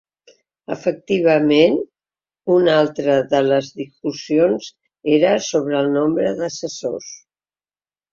Efectivament 0.75 1.75
una 2.53 2.77
altra 2.83 3.17
de 3.33 3.41
les 3.49 3.69
discussions 3.81 4.71
era 5.19 5.35
sobre 5.49 5.77
el 5.81 5.93
nombre 5.99 6.33
d’assessors. 6.41 7.13